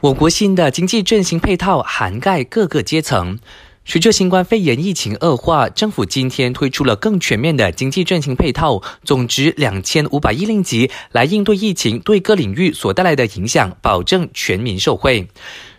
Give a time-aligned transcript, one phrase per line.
[0.00, 3.40] 我国新的经济振兴配套涵盖各个阶层。
[3.84, 15.26] 随着新冠肺炎疫情恶化，政府今天推出了更全面的经济振兴配套，总值两千五百亿令吉，来应对疫情对各领域所带来的影响，保证全民受惠。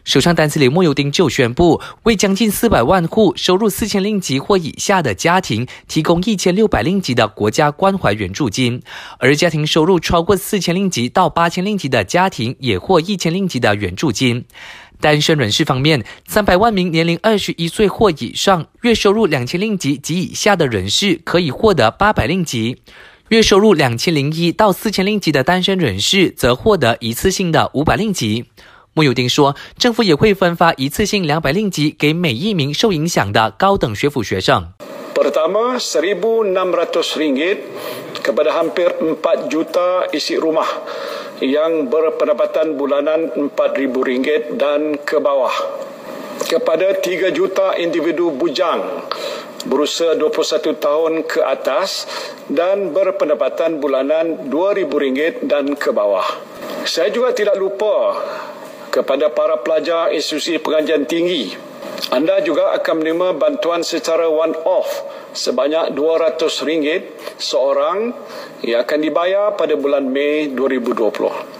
[0.03, 8.81] 首相丹斯里莫尤丁就宣布，为将近四百万户收入四千令吉或以下的家庭提供一千六百令吉的国家关怀援助金，
[9.19, 14.45] 而家庭收入超过四千令吉到八千令吉的家庭也获一千令吉的援助金。
[15.01, 22.75] 单身人士方面，三百万名年龄二十一岁或以上、月收入两千令吉及以下的人士可以获得八百令吉；
[23.29, 28.45] 月收入两千零一到四千令吉的单身人士则获得一次性的五百令吉。
[28.94, 34.70] 穆尤丁说，政府也会分发一次性两百令吉给每一名受影响的高等学府学生。
[35.14, 37.62] Pertama, seribu enam ratus ringgit
[38.22, 40.66] kepada hampir empat juta isi rumah
[41.38, 45.54] yang berpendapatan bulanan empat ribu ringgit dan ke bawah.
[46.46, 49.06] Kepada tiga juta individu bujang
[49.70, 52.10] berusia 21 tahun ke atas
[52.50, 56.26] dan berpendapatan bulanan dua ribu ringgit dan ke bawah.
[56.84, 58.18] Saya juga tidak lupa
[58.99, 61.55] kepada para pelajar institusi pengajian tinggi.
[62.11, 68.11] Anda juga akan menerima bantuan secara one-off sebanyak RM200 seorang
[68.65, 71.58] yang akan dibayar pada bulan Mei 2020.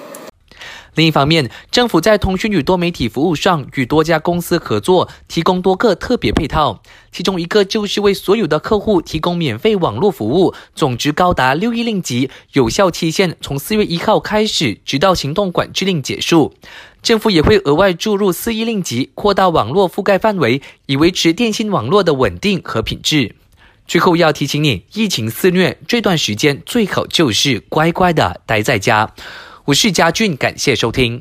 [1.00, 6.82] 另一方面，政府在通讯与多媒体服务上与多家公司合作，提供多个特别配套。
[7.10, 16.54] 其中一个就是为所有的客户提供免费网络服务，总值高达六亿令吉，有效期限从四月一号开始，直到行动管制令结束。
[17.02, 23.38] 政府也会额外注入四亿令吉，扩大网络覆盖范围，以维持电信网络的稳定和品质。
[23.88, 29.14] 最后要提醒你，疫情肆虐这段时间，最好就是乖乖的待在家。
[29.70, 31.16] 我是嘉俊，感谢收听。